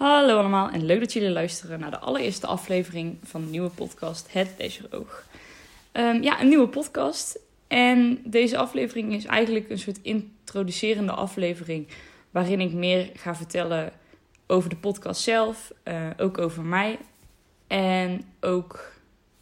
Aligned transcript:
Hallo 0.00 0.38
allemaal 0.38 0.70
en 0.70 0.84
leuk 0.84 1.00
dat 1.00 1.12
jullie 1.12 1.30
luisteren 1.30 1.80
naar 1.80 1.90
de 1.90 1.98
allereerste 1.98 2.46
aflevering 2.46 3.18
van 3.22 3.44
de 3.44 3.50
nieuwe 3.50 3.68
podcast 3.68 4.32
Het 4.32 4.54
Leisure 4.58 4.92
Oog. 4.92 5.26
Ehm, 5.92 6.22
ja, 6.22 6.40
een 6.40 6.48
nieuwe 6.48 6.68
podcast. 6.68 7.38
En 7.66 8.20
deze 8.24 8.56
aflevering 8.56 9.14
is 9.14 9.24
eigenlijk 9.24 9.70
een 9.70 9.78
soort 9.78 9.98
introducerende 10.02 11.12
aflevering 11.12 11.86
waarin 12.30 12.60
ik 12.60 12.72
meer 12.72 13.10
ga 13.14 13.34
vertellen 13.34 13.92
over 14.46 14.70
de 14.70 14.76
podcast 14.76 15.22
zelf, 15.22 15.72
uh, 15.84 16.10
ook 16.16 16.38
over 16.38 16.62
mij 16.62 16.98
en 17.66 18.24
ook 18.40 18.92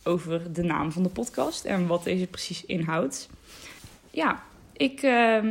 over 0.03 0.53
de 0.53 0.63
naam 0.63 0.93
van 0.93 1.03
de 1.03 1.09
podcast 1.09 1.65
en 1.65 1.87
wat 1.87 2.05
deze 2.05 2.27
precies 2.27 2.65
inhoudt. 2.65 3.29
Ja, 4.11 4.43
ik 4.73 5.03
uh, 5.03 5.45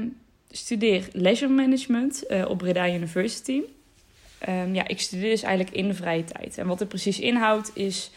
studeer 0.50 1.10
leisure 1.12 1.54
management 1.54 2.24
uh, 2.30 2.50
op 2.50 2.58
Breda 2.58 2.94
University. 2.94 3.62
Um, 4.50 4.76
ja, 4.76 4.88
ik 4.88 5.00
studeer 5.00 5.30
dus 5.30 5.44
eigenlijk 5.44 5.76
in 5.76 5.88
de 5.88 5.94
vrije 5.94 6.24
tijd. 6.24 6.58
En 6.58 6.68
wat 6.68 6.80
het 6.80 6.90
precies 6.90 7.20
inhoudt 7.20 7.72
is 7.74 8.12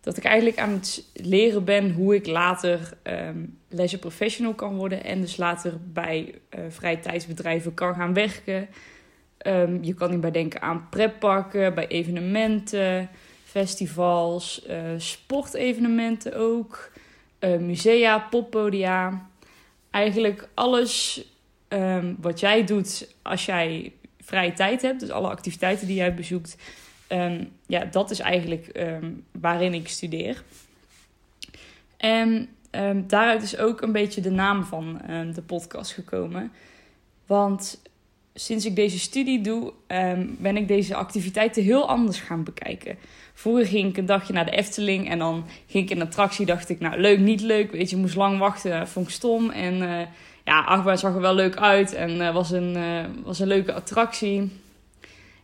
dat 0.00 0.16
ik 0.16 0.24
eigenlijk 0.24 0.58
aan 0.58 0.72
het 0.72 1.04
leren 1.12 1.64
ben 1.64 1.92
hoe 1.92 2.14
ik 2.14 2.26
later 2.26 2.92
um, 3.02 3.58
leisure 3.68 4.00
professional 4.00 4.54
kan 4.54 4.76
worden. 4.76 5.04
En 5.04 5.20
dus 5.20 5.36
later 5.36 5.74
bij 5.92 6.34
uh, 6.50 6.60
vrije 6.68 7.00
tijdsbedrijven 7.00 7.74
kan 7.74 7.94
gaan 7.94 8.14
werken. 8.14 8.68
Um, 9.46 9.84
je 9.84 9.94
kan 9.94 10.10
hierbij 10.10 10.30
denken 10.30 10.62
aan 10.62 10.88
pretparken, 10.90 11.74
bij 11.74 11.88
evenementen, 11.88 13.08
festivals, 13.44 14.66
uh, 14.68 14.76
sportevenementen 14.96 16.34
ook. 16.36 16.92
Uh, 17.40 17.58
musea, 17.58 18.18
poppodia. 18.18 19.28
Eigenlijk 19.90 20.48
alles 20.54 21.24
wat 22.20 22.40
jij 22.40 22.64
doet 22.64 23.14
als 23.22 23.46
jij 23.46 23.92
vrije 24.28 24.52
tijd 24.52 24.82
hebt, 24.82 25.00
dus 25.00 25.10
alle 25.10 25.28
activiteiten 25.28 25.86
die 25.86 25.96
jij 25.96 26.14
bezoekt, 26.14 26.56
um, 27.08 27.48
ja, 27.66 27.84
dat 27.84 28.10
is 28.10 28.18
eigenlijk 28.18 28.70
um, 28.76 29.24
waarin 29.32 29.74
ik 29.74 29.88
studeer. 29.88 30.42
En 31.96 32.48
um, 32.70 33.04
daaruit 33.06 33.42
is 33.42 33.56
ook 33.56 33.80
een 33.80 33.92
beetje 33.92 34.20
de 34.20 34.30
naam 34.30 34.64
van 34.64 35.00
de 35.34 35.42
podcast 35.42 35.92
gekomen. 35.92 36.52
Want 37.26 37.82
sinds 38.34 38.64
ik 38.64 38.76
deze 38.76 38.98
studie 38.98 39.40
doe, 39.40 39.72
ben 40.38 40.56
ik 40.56 40.68
deze 40.68 40.94
activiteiten 40.94 41.62
heel 41.62 41.88
anders 41.88 42.20
gaan 42.20 42.44
bekijken. 42.44 42.96
Vroeger 43.34 43.66
ging 43.66 43.88
ik 43.88 43.96
een 43.96 44.06
dagje 44.06 44.32
naar 44.32 44.44
de 44.44 44.56
Efteling 44.56 45.10
en 45.10 45.18
dan 45.18 45.44
ging 45.66 45.84
ik 45.84 45.90
in 45.90 46.00
een 46.00 46.06
attractie. 46.06 46.46
Dacht 46.46 46.68
ik, 46.68 46.80
nou 46.80 47.00
leuk, 47.00 47.18
niet 47.18 47.40
leuk. 47.40 47.72
Weet 47.72 47.90
je, 47.90 47.96
moest 47.96 48.16
lang 48.16 48.38
wachten, 48.38 48.88
vond 48.88 49.06
ik 49.06 49.12
stom. 49.12 49.50
En 49.50 49.74
uh, 49.74 50.00
ja, 50.48 50.60
achtbaan 50.60 50.98
zag 50.98 51.14
er 51.14 51.20
wel 51.20 51.34
leuk 51.34 51.56
uit 51.56 51.92
en 51.92 52.10
uh, 52.10 52.32
was, 52.32 52.50
een, 52.50 52.76
uh, 52.76 53.04
was 53.24 53.38
een 53.38 53.46
leuke 53.46 53.72
attractie. 53.72 54.50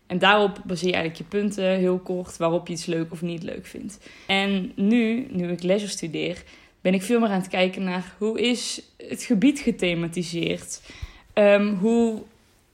En 0.07 0.19
daarop 0.19 0.61
baseer 0.65 0.89
je 0.89 0.95
eigenlijk 0.95 1.31
je 1.31 1.39
punten 1.39 1.65
heel 1.65 1.99
kort 1.99 2.37
waarop 2.37 2.67
je 2.67 2.73
iets 2.73 2.87
leuk 2.87 3.13
of 3.13 3.23
niet 3.23 3.43
leuk 3.43 3.67
vindt. 3.67 3.99
En 4.27 4.73
nu, 4.75 5.27
nu 5.31 5.51
ik 5.51 5.63
leisure 5.63 5.91
studeer, 5.91 6.43
ben 6.81 6.95
ik 6.95 7.03
veel 7.03 7.21
meer 7.21 7.29
aan 7.29 7.41
het 7.41 7.49
kijken 7.49 7.85
naar 7.85 8.15
hoe 8.19 8.41
is 8.41 8.83
het 8.97 9.23
gebied 9.23 9.59
gethematiseerd. 9.59 10.81
Um, 11.35 11.75
hoe 11.75 12.23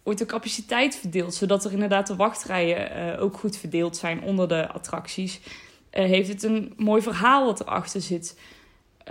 wordt 0.02 0.18
de 0.18 0.26
capaciteit 0.26 0.96
verdeeld, 0.96 1.34
zodat 1.34 1.64
er 1.64 1.72
inderdaad 1.72 2.06
de 2.06 2.16
wachtrijen 2.16 3.14
uh, 3.16 3.22
ook 3.22 3.36
goed 3.36 3.56
verdeeld 3.56 3.96
zijn 3.96 4.22
onder 4.22 4.48
de 4.48 4.68
attracties. 4.68 5.40
heeft 5.90 6.28
het 6.28 6.42
een 6.42 6.72
mooi 6.76 7.02
verhaal 7.02 7.44
wat 7.44 7.60
erachter 7.60 8.00
zit? 8.00 8.38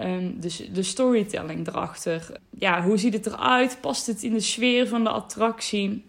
Um, 0.03 0.39
dus 0.39 0.69
de 0.73 0.83
storytelling 0.83 1.67
erachter. 1.67 2.31
Ja, 2.59 2.83
hoe 2.83 2.97
ziet 2.97 3.13
het 3.13 3.25
eruit? 3.25 3.77
Past 3.81 4.07
het 4.07 4.23
in 4.23 4.33
de 4.33 4.39
sfeer 4.39 4.87
van 4.87 5.03
de 5.03 5.09
attractie? 5.09 6.05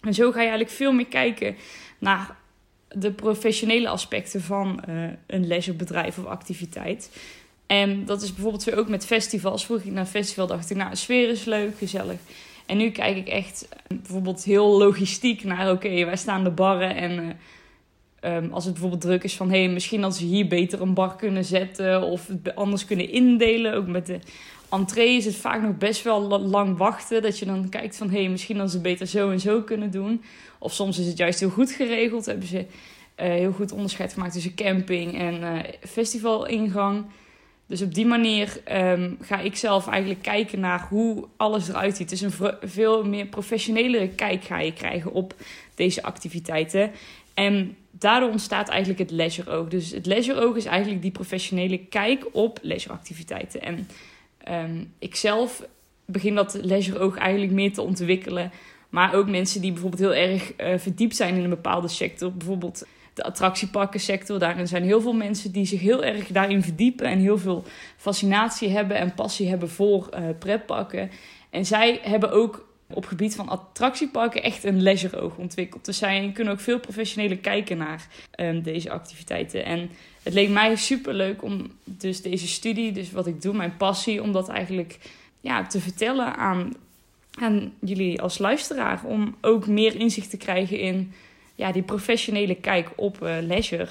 En 0.00 0.14
zo 0.14 0.30
ga 0.30 0.40
je 0.40 0.48
eigenlijk 0.48 0.76
veel 0.76 0.92
meer 0.92 1.06
kijken 1.06 1.56
naar 1.98 2.36
de 2.88 3.12
professionele 3.12 3.88
aspecten 3.88 4.40
van 4.40 4.84
uh, 4.88 5.04
een 5.26 5.46
leisurebedrijf 5.46 6.18
of 6.18 6.24
activiteit. 6.24 7.10
En 7.66 8.04
dat 8.04 8.22
is 8.22 8.32
bijvoorbeeld 8.32 8.62
zo 8.62 8.70
ook 8.70 8.88
met 8.88 9.06
festivals. 9.06 9.64
Vroeg 9.64 9.80
ik 9.80 9.92
naar 9.92 10.00
een 10.00 10.06
festival, 10.06 10.46
dacht 10.46 10.70
ik, 10.70 10.76
nou, 10.76 10.96
sfeer 10.96 11.28
is 11.28 11.44
leuk, 11.44 11.78
gezellig. 11.78 12.18
En 12.66 12.76
nu 12.76 12.90
kijk 12.90 13.16
ik 13.16 13.28
echt 13.28 13.68
bijvoorbeeld 13.88 14.44
heel 14.44 14.78
logistiek 14.78 15.44
naar, 15.44 15.70
oké, 15.70 15.86
okay, 15.86 16.04
wij 16.04 16.16
staan 16.16 16.44
de 16.44 16.50
barren 16.50 16.96
en... 16.96 17.18
Uh, 17.18 17.28
Um, 18.26 18.52
als 18.52 18.64
het 18.64 18.72
bijvoorbeeld 18.72 19.02
druk 19.02 19.24
is 19.24 19.36
van 19.36 19.50
hé, 19.50 19.64
hey, 19.64 19.72
misschien 19.72 20.00
dat 20.00 20.16
ze 20.16 20.24
hier 20.24 20.46
beter 20.46 20.80
een 20.80 20.94
bar 20.94 21.16
kunnen 21.16 21.44
zetten 21.44 22.02
of 22.02 22.26
het 22.26 22.54
anders 22.54 22.84
kunnen 22.84 23.10
indelen. 23.10 23.74
Ook 23.74 23.86
met 23.86 24.06
de 24.06 24.18
entree 24.74 25.16
is 25.16 25.24
het 25.24 25.36
vaak 25.36 25.62
nog 25.62 25.76
best 25.76 26.02
wel 26.02 26.40
lang 26.40 26.76
wachten. 26.76 27.22
Dat 27.22 27.38
je 27.38 27.44
dan 27.44 27.68
kijkt 27.68 27.96
van 27.96 28.10
hé, 28.10 28.20
hey, 28.20 28.28
misschien 28.28 28.58
dat 28.58 28.70
ze 28.70 28.80
beter 28.80 29.06
zo 29.06 29.30
en 29.30 29.40
zo 29.40 29.60
kunnen 29.60 29.90
doen. 29.90 30.22
Of 30.58 30.72
soms 30.72 30.98
is 30.98 31.06
het 31.06 31.16
juist 31.16 31.40
heel 31.40 31.50
goed 31.50 31.70
geregeld. 31.70 32.26
Hebben 32.26 32.46
ze 32.46 32.58
uh, 32.58 32.66
heel 33.16 33.52
goed 33.52 33.72
onderscheid 33.72 34.12
gemaakt 34.12 34.32
tussen 34.32 34.54
camping 34.54 35.18
en 35.18 35.40
uh, 35.40 35.58
festivalingang. 35.80 37.04
Dus 37.66 37.82
op 37.82 37.94
die 37.94 38.06
manier 38.06 38.60
um, 38.72 39.16
ga 39.20 39.40
ik 39.40 39.56
zelf 39.56 39.88
eigenlijk 39.88 40.22
kijken 40.22 40.60
naar 40.60 40.86
hoe 40.88 41.24
alles 41.36 41.68
eruit 41.68 41.96
ziet. 41.96 42.08
Dus 42.08 42.20
een 42.20 42.32
veel 42.62 43.04
meer 43.04 43.26
professionele 43.26 44.08
kijk 44.08 44.44
ga 44.44 44.60
je 44.60 44.72
krijgen 44.72 45.12
op 45.12 45.34
deze 45.74 46.02
activiteiten. 46.02 46.90
En 47.34 47.76
daardoor 47.90 48.30
ontstaat 48.30 48.68
eigenlijk 48.68 49.00
het 49.00 49.10
leisure 49.10 49.50
oog. 49.50 49.68
Dus 49.68 49.90
het 49.90 50.06
leisure 50.06 50.40
oog 50.40 50.56
is 50.56 50.64
eigenlijk 50.64 51.02
die 51.02 51.10
professionele 51.10 51.78
kijk 51.78 52.26
op 52.32 52.58
leisureactiviteiten. 52.62 53.62
En 53.62 53.88
um, 54.50 54.92
ik 54.98 55.16
zelf 55.16 55.66
begin 56.04 56.34
dat 56.34 56.58
leisure 56.62 56.98
oog 56.98 57.16
eigenlijk 57.16 57.52
meer 57.52 57.72
te 57.72 57.82
ontwikkelen. 57.82 58.52
Maar 58.88 59.14
ook 59.14 59.28
mensen 59.28 59.60
die 59.60 59.72
bijvoorbeeld 59.72 60.02
heel 60.02 60.14
erg 60.14 60.52
uh, 60.60 60.78
verdiept 60.78 61.16
zijn 61.16 61.34
in 61.34 61.44
een 61.44 61.50
bepaalde 61.50 61.88
sector. 61.88 62.32
Bijvoorbeeld 62.32 62.86
de 63.14 63.22
attractieparkensector. 63.22 64.38
Daarin 64.38 64.68
zijn 64.68 64.82
heel 64.82 65.00
veel 65.00 65.12
mensen 65.12 65.52
die 65.52 65.66
zich 65.66 65.80
heel 65.80 66.04
erg 66.04 66.26
daarin 66.26 66.62
verdiepen. 66.62 67.06
En 67.06 67.18
heel 67.18 67.38
veel 67.38 67.64
fascinatie 67.96 68.68
hebben 68.68 68.96
en 68.96 69.14
passie 69.14 69.48
hebben 69.48 69.70
voor 69.70 70.08
uh. 70.38 71.10
En 71.50 71.66
zij 71.66 71.98
hebben 72.02 72.32
ook 72.32 72.73
op 72.94 73.06
gebied 73.06 73.34
van 73.34 73.48
attractieparken 73.48 74.42
echt 74.42 74.64
een 74.64 74.82
leisure-oog 74.82 75.36
ontwikkeld. 75.36 75.84
Dus 75.84 75.98
zij 75.98 76.30
kunnen 76.34 76.52
ook 76.52 76.60
veel 76.60 76.80
professioneler 76.80 77.36
kijken 77.36 77.76
naar 77.76 78.06
um, 78.40 78.62
deze 78.62 78.90
activiteiten. 78.90 79.64
En 79.64 79.90
het 80.22 80.34
leek 80.34 80.48
mij 80.48 80.76
super 80.76 81.14
leuk 81.14 81.42
om 81.42 81.70
dus 81.84 82.22
deze 82.22 82.48
studie, 82.48 82.92
dus 82.92 83.10
wat 83.10 83.26
ik 83.26 83.42
doe, 83.42 83.54
mijn 83.54 83.76
passie, 83.76 84.22
om 84.22 84.32
dat 84.32 84.48
eigenlijk 84.48 84.98
ja, 85.40 85.66
te 85.66 85.80
vertellen 85.80 86.36
aan, 86.36 86.74
aan 87.34 87.72
jullie 87.78 88.20
als 88.20 88.38
luisteraar. 88.38 89.00
Om 89.04 89.36
ook 89.40 89.66
meer 89.66 90.00
inzicht 90.00 90.30
te 90.30 90.36
krijgen 90.36 90.78
in 90.78 91.12
ja, 91.54 91.72
die 91.72 91.82
professionele 91.82 92.54
kijk 92.54 92.90
op 92.96 93.22
uh, 93.22 93.36
leisure. 93.40 93.88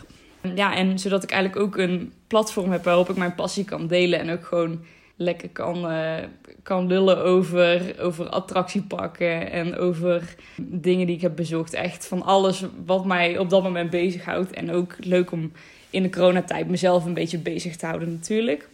Ja, 0.55 0.75
en 0.75 0.99
zodat 0.99 1.23
ik 1.23 1.31
eigenlijk 1.31 1.61
ook 1.61 1.77
een 1.77 2.13
platform 2.27 2.71
heb 2.71 2.83
waarop 2.83 3.09
ik 3.09 3.15
mijn 3.15 3.35
passie 3.35 3.65
kan 3.65 3.87
delen 3.87 4.19
en 4.19 4.29
ook 4.29 4.45
gewoon 4.45 4.79
lekker 5.15 5.49
kan, 5.49 5.91
uh, 5.91 6.15
kan 6.63 6.87
lullen 6.87 7.23
over, 7.23 7.95
over 7.99 8.29
attractieparken 8.29 9.51
en 9.51 9.77
over 9.77 10.35
dingen 10.57 11.07
die 11.07 11.15
ik 11.15 11.21
heb 11.21 11.35
bezocht. 11.35 11.73
Echt 11.73 12.07
van 12.07 12.23
alles 12.23 12.63
wat 12.85 13.05
mij 13.05 13.37
op 13.37 13.49
dat 13.49 13.63
moment 13.63 13.89
bezighoudt. 13.89 14.51
En 14.51 14.71
ook 14.71 14.95
leuk 14.99 15.31
om 15.31 15.51
in 15.89 16.03
de 16.03 16.09
coronatijd 16.09 16.69
mezelf 16.69 17.05
een 17.05 17.13
beetje 17.13 17.37
bezig 17.37 17.75
te 17.75 17.85
houden 17.85 18.11
natuurlijk. 18.11 18.69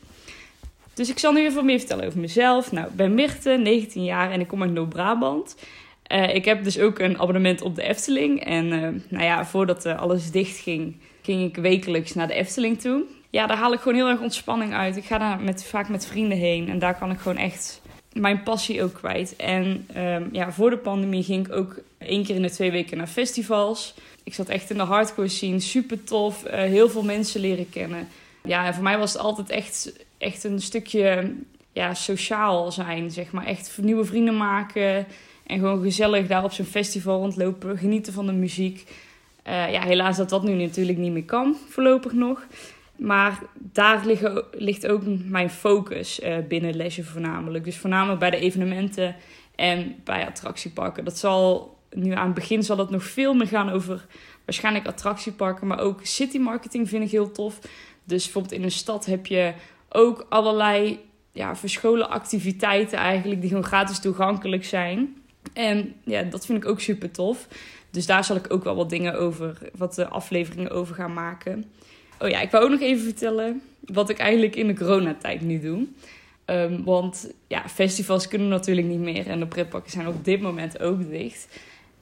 Dus 0.94 1.10
ik 1.10 1.20
zal 1.20 1.32
nu 1.32 1.46
even 1.46 1.66
meer 1.66 1.80
vertellen 1.80 2.06
over 2.06 2.20
mezelf. 2.20 2.72
Nou, 2.72 2.88
ik 2.88 2.96
ben 2.96 3.14
Mirte, 3.14 3.50
19 3.50 4.04
jaar 4.04 4.32
en 4.32 4.40
ik 4.40 4.48
kom 4.48 4.62
uit 4.62 4.72
Noord-Brabant. 4.72 5.56
Uh, 6.12 6.36
ik 6.36 6.46
heb 6.46 6.64
dus 6.64 6.80
ook 6.80 7.00
een 7.00 7.20
abonnement 7.20 7.62
op 7.62 7.76
de 7.76 7.84
Efteling. 7.84 8.44
En 8.44 8.66
uh, 8.66 8.88
nou 9.10 9.24
ja, 9.24 9.46
voordat 9.46 9.86
alles 9.86 10.32
dicht 10.32 10.58
ging, 10.58 10.96
ging 11.22 11.50
ik 11.50 11.56
wekelijks 11.56 12.14
naar 12.14 12.28
de 12.28 12.34
Efteling 12.34 12.80
toe 12.80 13.04
ja, 13.30 13.48
daar 13.48 13.58
haal 13.58 13.74
ik 13.74 13.80
gewoon 13.80 13.98
heel 13.98 14.10
erg 14.10 14.20
ontspanning 14.20 14.74
uit. 14.74 14.98
Ik 14.98 15.06
ga 15.06 15.18
daar 15.18 15.40
met, 15.40 15.66
vaak 15.66 15.90
met 15.90 16.06
vrienden 16.06 16.38
heen 16.38 16.70
en 16.70 16.80
daar 16.80 16.98
kan 16.98 17.12
ik 17.12 17.20
gewoon 17.20 17.38
echt 17.38 17.82
mijn 18.14 18.44
passie 18.44 18.84
ook 18.84 18.94
kwijt. 18.94 19.36
En 19.36 19.88
um, 19.98 20.30
ja, 20.32 20.52
voor 20.52 20.70
de 20.70 20.78
pandemie 20.78 21.24
ging 21.24 21.48
ik 21.48 21.54
ook 21.54 21.80
één 21.98 22.24
keer 22.24 22.36
in 22.36 22.42
de 22.42 22.50
twee 22.52 22.72
weken 22.72 22.98
naar 22.98 23.08
festivals. 23.08 23.94
Ik 24.24 24.34
zat 24.34 24.50
echt 24.50 24.70
in 24.70 24.78
de 24.78 24.84
hardcore 24.84 25.28
scene, 25.28 25.60
super 25.60 26.04
tof, 26.04 26.46
uh, 26.46 26.52
heel 26.52 26.90
veel 26.90 27.04
mensen 27.04 27.42
leren 27.42 27.70
kennen. 27.70 28.08
Ja, 28.44 28.66
en 28.66 28.74
voor 28.74 28.84
mij 28.84 28.98
was 28.98 29.14
het 29.14 29.22
altijd 29.22 29.50
echt, 29.50 29.94
echt 30.18 30.44
een 30.44 30.62
stukje 30.62 31.34
ja, 31.74 31.94
sociaal 31.94 32.72
zijn, 32.72 33.12
zeg 33.12 33.32
maar. 33.32 33.46
Echt 33.46 33.78
nieuwe 33.82 34.06
vrienden 34.06 34.38
maken 34.38 35.06
en 35.46 35.60
gewoon 35.60 35.82
gezellig 35.82 36.28
daar 36.28 36.44
op 36.44 36.52
zo'n 36.52 36.66
festival 36.66 37.20
rondlopen, 37.20 37.78
genieten 37.78 38.14
van 38.14 38.26
de 38.26 38.32
muziek. 38.32 38.88
Uh, 39.48 39.72
ja, 39.72 39.82
helaas 39.82 40.18
dat 40.18 40.30
dat 40.30 40.44
nu 40.44 40.54
natuurlijk 40.54 40.98
niet 40.98 41.12
meer 41.12 41.24
kan, 41.24 41.56
voorlopig 41.70 42.12
nog. 42.12 42.46
Maar 43.00 43.40
daar 43.56 44.06
ligt 44.52 44.88
ook 44.88 45.02
mijn 45.26 45.50
focus 45.50 46.20
uh, 46.20 46.38
binnen 46.48 46.76
lesje 46.76 47.04
voornamelijk. 47.04 47.64
Dus 47.64 47.78
voornamelijk 47.78 48.20
bij 48.20 48.30
de 48.30 48.38
evenementen 48.38 49.16
en 49.56 49.96
bij 50.04 50.28
attractieparken. 50.28 51.06
Dat 51.06 51.18
zal 51.18 51.78
nu 51.90 52.12
aan 52.12 52.26
het 52.26 52.34
begin 52.34 52.64
zal 52.64 52.78
het 52.78 52.90
nog 52.90 53.04
veel 53.04 53.34
meer 53.34 53.48
gaan 53.48 53.70
over 53.70 54.06
waarschijnlijk 54.46 54.88
attractieparken, 54.88 55.68
maar 55.68 55.80
ook 55.80 56.00
city 56.04 56.38
marketing 56.38 56.90
vind 56.90 57.04
ik 57.04 57.12
heel 57.12 57.32
tof. 57.32 57.60
Dus 58.04 58.24
bijvoorbeeld 58.24 58.54
in 58.54 58.64
een 58.64 58.72
stad 58.72 59.06
heb 59.06 59.26
je 59.26 59.54
ook 59.90 60.26
allerlei 60.30 61.00
ja, 61.32 61.56
verscholen 61.56 62.10
activiteiten 62.10 62.98
eigenlijk 62.98 63.42
die 63.42 63.50
gewoon 63.50 63.66
gratis 63.66 64.00
toegankelijk 64.00 64.66
zijn. 64.66 65.16
En 65.54 65.94
ja, 66.04 66.22
dat 66.22 66.46
vind 66.46 66.64
ik 66.64 66.70
ook 66.70 66.80
super 66.80 67.12
tof. 67.12 67.48
Dus 67.92 68.06
daar 68.06 68.24
zal 68.24 68.36
ik 68.36 68.54
ook 68.54 68.64
wel 68.64 68.76
wat 68.76 68.90
dingen 68.90 69.20
over, 69.20 69.58
wat 69.78 69.96
de 69.96 70.08
afleveringen 70.08 70.72
over 70.72 70.96
gaan 70.96 71.14
maken. 71.14 71.72
Oh 72.20 72.30
ja, 72.30 72.42
ik 72.42 72.52
wou 72.52 72.64
ook 72.64 72.70
nog 72.70 72.82
even 72.82 73.04
vertellen 73.04 73.62
wat 73.80 74.10
ik 74.10 74.18
eigenlijk 74.18 74.56
in 74.56 74.68
de 74.68 74.76
coronatijd 74.76 75.42
nu 75.42 75.60
doe. 75.60 75.88
Um, 76.46 76.84
want 76.84 77.34
ja, 77.48 77.70
festivals 77.70 78.28
kunnen 78.28 78.48
natuurlijk 78.48 78.88
niet 78.88 79.00
meer 79.00 79.28
en 79.28 79.40
de 79.40 79.48
pretparken 79.48 79.92
zijn 79.92 80.08
op 80.08 80.26
dit 80.26 80.42
moment 80.42 80.80
ook 80.80 81.10
dicht. 81.10 81.48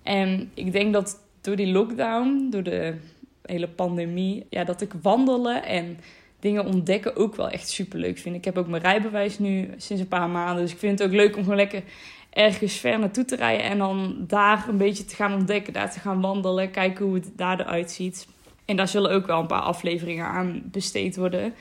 En 0.03 0.51
ik 0.53 0.71
denk 0.71 0.93
dat 0.93 1.19
door 1.41 1.55
die 1.55 1.67
lockdown, 1.67 2.47
door 2.49 2.63
de 2.63 2.93
hele 3.41 3.67
pandemie, 3.67 4.45
ja, 4.49 4.63
dat 4.63 4.81
ik 4.81 4.91
wandelen 5.01 5.63
en 5.63 5.97
dingen 6.39 6.65
ontdekken 6.65 7.15
ook 7.15 7.35
wel 7.35 7.49
echt 7.49 7.69
super 7.69 7.99
leuk 7.99 8.17
vind. 8.17 8.35
Ik 8.35 8.45
heb 8.45 8.57
ook 8.57 8.67
mijn 8.67 8.81
rijbewijs 8.81 9.39
nu 9.39 9.69
sinds 9.77 10.01
een 10.01 10.07
paar 10.07 10.29
maanden. 10.29 10.63
Dus 10.63 10.73
ik 10.73 10.79
vind 10.79 10.99
het 10.99 11.07
ook 11.07 11.15
leuk 11.15 11.35
om 11.35 11.41
gewoon 11.41 11.57
lekker 11.57 11.83
ergens 12.29 12.73
ver 12.73 12.99
naartoe 12.99 13.25
te 13.25 13.35
rijden 13.35 13.65
en 13.65 13.77
dan 13.77 14.15
daar 14.27 14.65
een 14.69 14.77
beetje 14.77 15.05
te 15.05 15.15
gaan 15.15 15.33
ontdekken, 15.33 15.73
daar 15.73 15.91
te 15.91 15.99
gaan 15.99 16.21
wandelen, 16.21 16.71
kijken 16.71 17.05
hoe 17.05 17.15
het 17.15 17.29
daar 17.35 17.59
eruit 17.59 17.91
ziet. 17.91 18.27
En 18.67 18.75
daar 18.75 18.87
zullen 18.87 19.11
ook 19.11 19.25
wel 19.27 19.39
een 19.39 19.47
paar 19.47 19.61
afleveringen 19.61 20.25
aan 20.25 20.61
besteed 20.63 21.15
worden. 21.15 21.53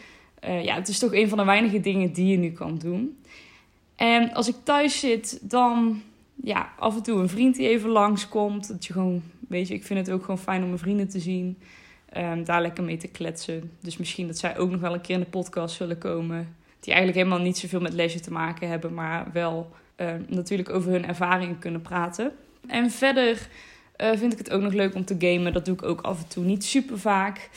Uh, 0.44 0.64
ja, 0.64 0.74
het 0.74 0.88
is 0.88 0.98
toch 0.98 1.14
een 1.14 1.28
van 1.28 1.38
de 1.38 1.44
weinige 1.44 1.80
dingen 1.80 2.12
die 2.12 2.26
je 2.26 2.36
nu 2.36 2.50
kan 2.50 2.78
doen. 2.78 3.18
En 3.96 4.32
als 4.32 4.48
ik 4.48 4.54
thuis 4.62 5.00
zit, 5.00 5.38
dan 5.42 6.02
ja, 6.42 6.72
af 6.78 6.96
en 6.96 7.02
toe 7.02 7.20
een 7.20 7.28
vriend 7.28 7.56
die 7.56 7.68
even 7.68 7.90
langskomt. 7.90 8.68
Dat 8.68 8.86
je 8.86 8.92
gewoon, 8.92 9.22
weet 9.48 9.68
je, 9.68 9.74
ik 9.74 9.84
vind 9.84 10.06
het 10.06 10.10
ook 10.10 10.20
gewoon 10.20 10.38
fijn 10.38 10.62
om 10.62 10.66
mijn 10.66 10.78
vrienden 10.78 11.08
te 11.08 11.20
zien. 11.20 11.58
Um, 12.16 12.44
daar 12.44 12.62
lekker 12.62 12.84
mee 12.84 12.96
te 12.96 13.08
kletsen. 13.08 13.70
Dus 13.80 13.96
misschien 13.96 14.26
dat 14.26 14.38
zij 14.38 14.58
ook 14.58 14.70
nog 14.70 14.80
wel 14.80 14.94
een 14.94 15.00
keer 15.00 15.14
in 15.14 15.20
de 15.20 15.26
podcast 15.26 15.76
zullen 15.76 15.98
komen. 15.98 16.56
Die 16.80 16.94
eigenlijk 16.94 17.24
helemaal 17.24 17.46
niet 17.46 17.58
zoveel 17.58 17.80
met 17.80 17.92
leisure 17.92 18.24
te 18.24 18.32
maken 18.32 18.68
hebben, 18.68 18.94
maar 18.94 19.30
wel 19.32 19.70
um, 19.96 20.26
natuurlijk 20.28 20.70
over 20.70 20.90
hun 20.90 21.06
ervaringen 21.06 21.58
kunnen 21.58 21.82
praten. 21.82 22.32
En 22.66 22.90
verder 22.90 23.48
uh, 23.98 24.10
vind 24.14 24.32
ik 24.32 24.38
het 24.38 24.50
ook 24.50 24.62
nog 24.62 24.72
leuk 24.72 24.94
om 24.94 25.04
te 25.04 25.16
gamen. 25.18 25.52
Dat 25.52 25.64
doe 25.64 25.74
ik 25.74 25.82
ook 25.82 26.00
af 26.00 26.22
en 26.22 26.28
toe 26.28 26.44
niet 26.44 26.64
super 26.64 26.98
vaak. 26.98 27.50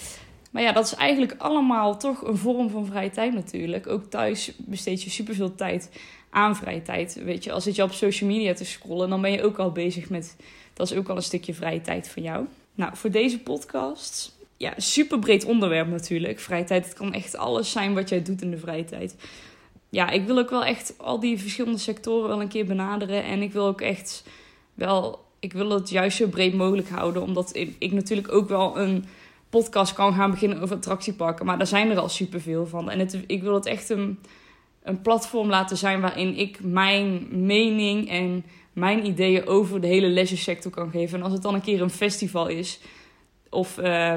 Maar 0.52 0.64
ja, 0.64 0.72
dat 0.72 0.86
is 0.86 0.96
eigenlijk 0.96 1.36
allemaal 1.38 1.98
toch 1.98 2.28
een 2.28 2.38
vorm 2.38 2.70
van 2.70 2.86
vrije 2.86 3.10
tijd 3.10 3.34
natuurlijk. 3.34 3.88
Ook 3.88 4.04
thuis 4.10 4.52
besteed 4.58 5.04
je 5.04 5.10
superveel 5.10 5.56
tijd 5.56 5.90
aan 6.30 6.56
vrije 6.56 6.82
tijd. 6.82 7.20
Weet 7.24 7.44
je, 7.44 7.52
als 7.52 7.64
zit 7.64 7.76
je 7.76 7.84
op 7.84 7.92
social 7.92 8.30
media 8.30 8.54
te 8.54 8.66
scrollen, 8.66 9.10
dan 9.10 9.22
ben 9.22 9.32
je 9.32 9.44
ook 9.44 9.58
al 9.58 9.72
bezig 9.72 10.10
met. 10.10 10.36
Dat 10.74 10.92
is 10.92 10.98
ook 10.98 11.10
al 11.10 11.16
een 11.16 11.22
stukje 11.22 11.54
vrije 11.54 11.82
tijd 11.82 12.10
van 12.10 12.24
jou. 12.24 12.46
Nou, 12.76 12.96
voor 12.96 13.12
deze 13.12 13.40
podcast. 13.40 14.38
Ja, 14.58 14.74
super 14.78 15.20
breed 15.20 15.46
onderwerp 15.46 15.88
natuurlijk. 15.88 16.40
Vrije 16.40 16.64
tijd. 16.64 16.86
Het 16.86 16.94
kan 16.94 17.14
echt 17.14 17.38
alles 17.38 17.72
zijn 17.72 17.94
wat 17.94 18.10
jij 18.10 18.22
doet 18.22 18.42
in 18.42 18.52
de 18.52 18.58
vrije 18.58 18.86
tijd. 18.86 19.16
Ja, 19.90 20.10
ik 20.10 20.26
wil 20.26 20.38
ook 20.38 20.50
wel 20.50 20.66
echt 20.66 20.94
al 20.98 21.20
die 21.20 21.40
verschillende 21.40 21.78
sectoren 21.78 22.30
wel 22.30 22.42
een 22.42 22.48
keer 22.48 22.66
benaderen. 22.66 23.24
En 23.24 23.42
ik 23.42 23.54
wil 23.54 23.66
ook 23.66 23.82
echt 23.82 24.24
wel. 24.74 25.28
Ik 25.40 25.54
wil 25.54 25.70
het 25.70 25.90
juist 25.90 26.18
zo 26.18 26.28
breed 26.28 26.54
mogelijk 26.54 26.90
houden. 26.90 27.22
Omdat 27.22 27.56
ik 27.80 27.92
natuurlijk 27.92 28.32
ook 28.32 28.50
wel 28.50 28.80
een 28.80 29.06
podcast 29.50 29.94
kan 29.94 30.14
gaan 30.14 30.32
beginnen 30.32 30.62
over 30.62 30.76
attractieparken. 30.76 31.46
Maar 31.46 31.58
daar 31.58 31.68
zijn 31.68 31.90
er 31.90 32.00
al 32.00 32.10
superveel 32.10 32.68
van. 32.68 32.90
En 32.90 33.00
het, 33.00 33.24
ik 33.28 33.42
wil 33.42 33.54
het 33.54 33.66
echt 33.66 33.90
een, 33.90 34.20
een 34.84 35.02
platform 35.02 35.50
laten 35.50 35.78
zijn 35.78 36.02
waarin 36.02 36.38
ik 36.38 36.64
mijn 36.64 37.28
mening 37.46 38.10
en 38.10 38.46
mijn 38.74 39.06
ideeën 39.06 39.48
over 39.48 39.82
de 39.82 39.88
hele 39.88 40.08
leisure 40.08 40.42
sector 40.42 40.72
kan 40.72 40.92
geven. 40.92 41.18
En 41.18 41.24
als 41.24 41.34
het 41.34 41.42
dan 41.42 41.54
een 41.54 41.62
keer 41.62 41.82
een 41.82 41.90
festival 41.90 42.48
is, 42.48 42.80
of 43.50 43.78
uh, 43.78 44.14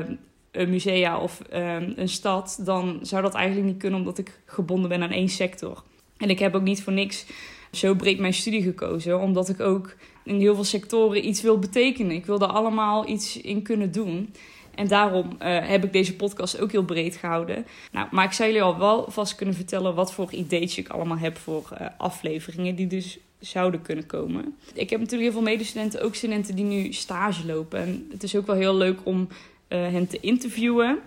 een 0.50 0.70
musea 0.70 1.18
of 1.18 1.42
uh, 1.52 1.76
een 1.96 2.08
stad, 2.08 2.60
dan 2.64 2.98
zou 3.02 3.22
dat 3.22 3.34
eigenlijk 3.34 3.66
niet 3.66 3.78
kunnen 3.80 3.98
omdat 3.98 4.18
ik 4.18 4.40
gebonden 4.44 4.88
ben 4.88 5.02
aan 5.02 5.10
één 5.10 5.28
sector. 5.28 5.82
En 6.16 6.30
ik 6.30 6.38
heb 6.38 6.54
ook 6.54 6.62
niet 6.62 6.82
voor 6.82 6.92
niks 6.92 7.26
zo 7.70 7.94
breed 7.94 8.18
mijn 8.18 8.34
studie 8.34 8.62
gekozen, 8.62 9.20
omdat 9.20 9.48
ik 9.48 9.60
ook 9.60 9.94
in 10.24 10.40
heel 10.40 10.54
veel 10.54 10.64
sectoren 10.64 11.26
iets 11.26 11.42
wil 11.42 11.58
betekenen. 11.58 12.12
Ik 12.12 12.26
wil 12.26 12.40
er 12.40 12.46
allemaal 12.46 13.08
iets 13.08 13.40
in 13.40 13.62
kunnen 13.62 13.92
doen. 13.92 14.34
En 14.74 14.88
daarom 14.88 15.26
uh, 15.26 15.58
heb 15.68 15.84
ik 15.84 15.92
deze 15.92 16.16
podcast 16.16 16.60
ook 16.60 16.72
heel 16.72 16.84
breed 16.84 17.16
gehouden. 17.16 17.66
Nou, 17.92 18.08
maar 18.10 18.24
ik 18.24 18.32
zou 18.32 18.48
jullie 18.48 18.64
al 18.64 18.78
wel 18.78 19.10
vast 19.10 19.34
kunnen 19.34 19.54
vertellen 19.54 19.94
wat 19.94 20.12
voor 20.12 20.32
ideetjes 20.32 20.78
ik 20.78 20.88
allemaal 20.88 21.18
heb 21.18 21.38
voor 21.38 21.68
uh, 21.72 21.86
afleveringen 21.96 22.74
die 22.74 22.86
dus 22.86 23.18
zouden 23.38 23.82
kunnen 23.82 24.06
komen. 24.06 24.56
Ik 24.74 24.90
heb 24.90 25.00
natuurlijk 25.00 25.30
heel 25.30 25.40
veel 25.40 25.50
medestudenten, 25.50 26.02
ook 26.02 26.14
studenten 26.14 26.54
die 26.54 26.64
nu 26.64 26.92
stage 26.92 27.46
lopen. 27.46 27.80
En 27.80 28.08
het 28.10 28.22
is 28.22 28.36
ook 28.36 28.46
wel 28.46 28.56
heel 28.56 28.74
leuk 28.76 28.98
om 29.02 29.28
uh, 29.28 29.28
hen 29.68 30.06
te 30.06 30.20
interviewen. 30.20 30.98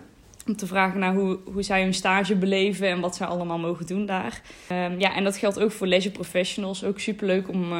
Om 0.46 0.56
te 0.56 0.66
vragen 0.66 0.98
naar 0.98 1.14
hoe, 1.14 1.38
hoe 1.52 1.62
zij 1.62 1.82
hun 1.82 1.94
stage 1.94 2.36
beleven 2.36 2.88
en 2.88 3.00
wat 3.00 3.16
zij 3.16 3.26
allemaal 3.26 3.58
mogen 3.58 3.86
doen 3.86 4.06
daar. 4.06 4.42
Um, 4.72 5.00
ja, 5.00 5.14
en 5.14 5.24
dat 5.24 5.36
geldt 5.36 5.60
ook 5.60 5.72
voor 5.72 5.86
leisure 5.86 6.14
professionals. 6.14 6.84
Ook 6.84 7.00
superleuk 7.00 7.48
om 7.48 7.72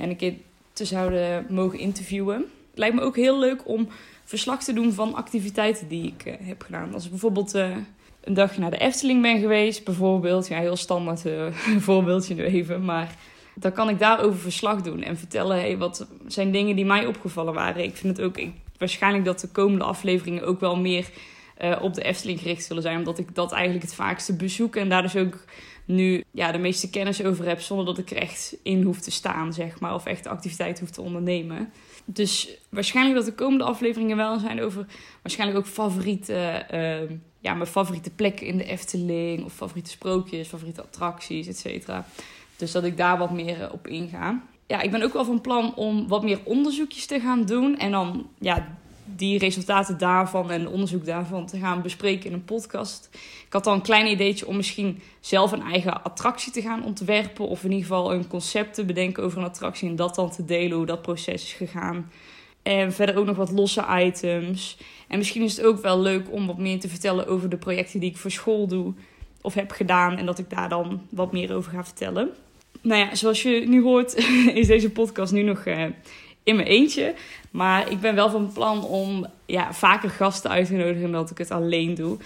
hen 0.00 0.10
een 0.10 0.16
keer 0.16 0.34
te 0.72 0.84
zouden 0.84 1.46
mogen 1.48 1.78
interviewen. 1.78 2.36
Het 2.70 2.78
lijkt 2.78 2.94
me 2.94 3.00
ook 3.00 3.16
heel 3.16 3.38
leuk 3.38 3.68
om 3.68 3.88
verslag 4.24 4.64
te 4.64 4.72
doen 4.72 4.92
van 4.92 5.14
activiteiten 5.14 5.88
die 5.88 6.14
ik 6.16 6.26
uh, 6.26 6.34
heb 6.48 6.62
gedaan. 6.62 6.94
Als 6.94 7.04
ik 7.04 7.10
bijvoorbeeld 7.10 7.54
uh, 7.54 7.76
een 8.20 8.34
dag 8.34 8.56
naar 8.56 8.70
de 8.70 8.78
Efteling 8.78 9.22
ben 9.22 9.40
geweest, 9.40 9.84
bijvoorbeeld. 9.84 10.48
Ja, 10.48 10.58
heel 10.58 10.76
standaard 10.76 11.26
uh, 11.26 11.46
voorbeeldje 11.78 12.34
nu 12.34 12.44
even. 12.44 12.84
Maar 12.84 13.14
dan 13.54 13.72
kan 13.72 13.88
ik 13.88 13.98
daarover 13.98 14.40
verslag 14.40 14.82
doen 14.82 15.02
en 15.02 15.16
vertellen: 15.16 15.78
wat 15.78 16.06
zijn 16.26 16.52
dingen 16.52 16.76
die 16.76 16.84
mij 16.84 17.06
opgevallen 17.06 17.54
waren. 17.54 17.84
Ik 17.84 17.96
vind 17.96 18.16
het 18.16 18.26
ook 18.26 18.38
ik, 18.38 18.52
waarschijnlijk 18.78 19.24
dat 19.24 19.40
de 19.40 19.48
komende 19.48 19.84
afleveringen 19.84 20.46
ook 20.46 20.60
wel 20.60 20.76
meer 20.76 21.10
op 21.80 21.94
de 21.94 22.02
Efteling 22.02 22.40
gericht 22.40 22.64
zullen 22.64 22.82
zijn. 22.82 22.98
Omdat 22.98 23.18
ik 23.18 23.34
dat 23.34 23.52
eigenlijk 23.52 23.84
het 23.84 23.94
vaakste 23.94 24.36
bezoek 24.36 24.76
en 24.76 24.88
daar 24.88 25.02
dus 25.02 25.16
ook 25.16 25.44
nu 25.84 26.24
ja, 26.30 26.52
de 26.52 26.58
meeste 26.58 26.90
kennis 26.90 27.24
over 27.24 27.46
heb. 27.46 27.60
Zonder 27.60 27.86
dat 27.86 27.98
ik 27.98 28.10
er 28.10 28.16
echt 28.16 28.56
in 28.62 28.82
hoef 28.82 29.00
te 29.00 29.10
staan, 29.10 29.52
zeg 29.52 29.80
maar. 29.80 29.94
Of 29.94 30.06
echt 30.06 30.26
activiteit 30.26 30.80
hoef 30.80 30.90
te 30.90 31.02
ondernemen. 31.02 31.72
Dus 32.04 32.48
waarschijnlijk 32.68 33.16
dat 33.16 33.26
de 33.26 33.34
komende 33.34 33.64
afleveringen 33.64 34.16
wel 34.16 34.38
zijn 34.38 34.62
over 34.62 34.86
waarschijnlijk 35.22 35.58
ook 35.58 35.66
favoriete, 35.66 36.66
uh, 36.72 37.16
ja, 37.40 37.54
mijn 37.54 37.66
favoriete 37.66 38.10
plekken 38.10 38.46
in 38.46 38.56
de 38.56 38.64
Efteling. 38.64 39.44
Of 39.44 39.52
favoriete 39.52 39.90
sprookjes, 39.90 40.48
favoriete 40.48 40.82
attracties, 40.82 41.46
et 41.46 41.58
cetera. 41.58 42.06
Dus 42.56 42.72
dat 42.72 42.84
ik 42.84 42.96
daar 42.96 43.18
wat 43.18 43.30
meer 43.30 43.62
eh, 43.62 43.72
op 43.72 43.86
inga. 43.86 44.42
Ja, 44.66 44.80
ik 44.80 44.90
ben 44.90 45.02
ook 45.02 45.12
wel 45.12 45.24
van 45.24 45.40
plan 45.40 45.74
om 45.74 46.08
wat 46.08 46.22
meer 46.22 46.40
onderzoekjes 46.44 47.06
te 47.06 47.20
gaan 47.20 47.44
doen. 47.44 47.78
En 47.78 47.90
dan 47.90 48.28
ja, 48.38 48.78
die 49.16 49.38
resultaten 49.38 49.98
daarvan 49.98 50.50
en 50.50 50.68
onderzoek 50.68 51.04
daarvan 51.04 51.46
te 51.46 51.58
gaan 51.58 51.82
bespreken 51.82 52.26
in 52.26 52.32
een 52.32 52.44
podcast. 52.44 53.08
Ik 53.46 53.52
had 53.52 53.66
al 53.66 53.74
een 53.74 53.82
klein 53.82 54.06
ideetje 54.06 54.46
om 54.46 54.56
misschien 54.56 55.02
zelf 55.20 55.52
een 55.52 55.62
eigen 55.62 56.02
attractie 56.02 56.52
te 56.52 56.62
gaan 56.62 56.84
ontwerpen. 56.84 57.48
Of 57.48 57.64
in 57.64 57.70
ieder 57.70 57.86
geval 57.86 58.12
een 58.12 58.26
concept 58.26 58.74
te 58.74 58.84
bedenken 58.84 59.22
over 59.22 59.38
een 59.38 59.44
attractie 59.44 59.88
en 59.88 59.96
dat 59.96 60.14
dan 60.14 60.30
te 60.30 60.44
delen 60.44 60.76
hoe 60.76 60.86
dat 60.86 61.02
proces 61.02 61.42
is 61.42 61.52
gegaan. 61.52 62.10
En 62.62 62.92
verder 62.92 63.16
ook 63.16 63.26
nog 63.26 63.36
wat 63.36 63.50
losse 63.50 63.84
items. 63.90 64.78
En 65.08 65.18
misschien 65.18 65.42
is 65.42 65.56
het 65.56 65.66
ook 65.66 65.82
wel 65.82 66.00
leuk 66.00 66.32
om 66.32 66.46
wat 66.46 66.58
meer 66.58 66.80
te 66.80 66.88
vertellen 66.88 67.26
over 67.26 67.48
de 67.48 67.56
projecten 67.56 68.00
die 68.00 68.10
ik 68.10 68.16
voor 68.16 68.30
school 68.30 68.66
doe 68.66 68.94
of 69.40 69.54
heb 69.54 69.70
gedaan. 69.70 70.16
En 70.16 70.26
dat 70.26 70.38
ik 70.38 70.50
daar 70.50 70.68
dan 70.68 71.00
wat 71.08 71.32
meer 71.32 71.54
over 71.54 71.72
ga 71.72 71.84
vertellen. 71.84 72.30
Nou 72.82 73.00
ja, 73.00 73.14
zoals 73.14 73.42
je 73.42 73.64
nu 73.68 73.82
hoort, 73.82 74.14
is 74.54 74.66
deze 74.66 74.90
podcast 74.90 75.32
nu 75.32 75.42
nog 75.42 75.66
uh, 75.66 75.84
in 76.42 76.56
mijn 76.56 76.68
eentje. 76.68 77.14
Maar 77.50 77.90
ik 77.90 78.00
ben 78.00 78.14
wel 78.14 78.30
van 78.30 78.52
plan 78.52 78.84
om 78.84 79.26
ja, 79.46 79.72
vaker 79.72 80.10
gasten 80.10 80.50
uit 80.50 80.66
te 80.66 80.74
nodigen 80.74 81.02
dan 81.02 81.12
dat 81.12 81.30
ik 81.30 81.38
het 81.38 81.50
alleen 81.50 81.94
doe. 81.94 82.18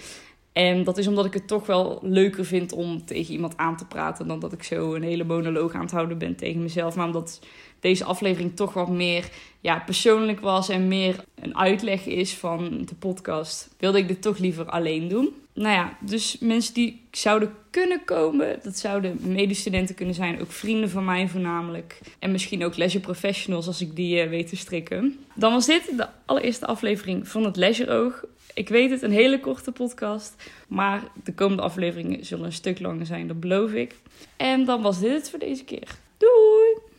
En 0.53 0.83
dat 0.83 0.97
is 0.97 1.07
omdat 1.07 1.25
ik 1.25 1.33
het 1.33 1.47
toch 1.47 1.65
wel 1.65 1.99
leuker 2.01 2.45
vind 2.45 2.73
om 2.73 3.05
tegen 3.05 3.33
iemand 3.33 3.57
aan 3.57 3.77
te 3.77 3.85
praten 3.85 4.27
dan 4.27 4.39
dat 4.39 4.53
ik 4.53 4.63
zo 4.63 4.93
een 4.93 5.03
hele 5.03 5.23
monoloog 5.23 5.73
aan 5.73 5.81
het 5.81 5.91
houden 5.91 6.17
ben 6.17 6.35
tegen 6.35 6.61
mezelf. 6.61 6.95
Maar 6.95 7.05
omdat 7.05 7.41
deze 7.79 8.03
aflevering 8.03 8.55
toch 8.55 8.73
wat 8.73 8.89
meer 8.89 9.29
ja, 9.61 9.79
persoonlijk 9.79 10.39
was 10.39 10.69
en 10.69 10.87
meer 10.87 11.23
een 11.35 11.57
uitleg 11.57 12.05
is 12.05 12.33
van 12.33 12.85
de 12.85 12.95
podcast, 12.95 13.75
wilde 13.77 13.97
ik 13.97 14.07
dit 14.07 14.21
toch 14.21 14.37
liever 14.37 14.65
alleen 14.65 15.07
doen. 15.07 15.33
Nou 15.55 15.69
ja, 15.75 15.97
dus 15.99 16.37
mensen 16.39 16.73
die 16.73 17.01
zouden 17.11 17.53
kunnen 17.69 18.05
komen, 18.05 18.59
dat 18.63 18.77
zouden 18.77 19.19
medestudenten 19.21 19.95
kunnen 19.95 20.15
zijn, 20.15 20.41
ook 20.41 20.51
vrienden 20.51 20.89
van 20.89 21.05
mij 21.05 21.27
voornamelijk. 21.27 21.99
En 22.19 22.31
misschien 22.31 22.63
ook 22.63 22.77
leisure 22.77 23.03
professionals 23.03 23.67
als 23.67 23.81
ik 23.81 23.95
die 23.95 24.23
uh, 24.23 24.29
weet 24.29 24.47
te 24.47 24.55
strikken. 24.55 25.19
Dan 25.33 25.51
was 25.51 25.65
dit 25.65 25.97
de 25.97 26.07
allereerste 26.25 26.65
aflevering 26.65 27.27
van 27.27 27.45
het 27.45 27.55
Leisure 27.55 27.91
Oog. 27.91 28.23
Ik 28.53 28.69
weet 28.69 28.89
het, 28.89 29.01
een 29.01 29.11
hele 29.11 29.39
korte 29.39 29.71
podcast. 29.71 30.35
Maar 30.67 31.03
de 31.23 31.33
komende 31.33 31.63
afleveringen 31.63 32.25
zullen 32.25 32.45
een 32.45 32.51
stuk 32.51 32.79
langer 32.79 33.05
zijn, 33.05 33.27
dat 33.27 33.39
beloof 33.39 33.71
ik. 33.71 33.95
En 34.37 34.65
dan 34.65 34.81
was 34.81 34.99
dit 34.99 35.11
het 35.11 35.29
voor 35.29 35.39
deze 35.39 35.63
keer. 35.63 35.87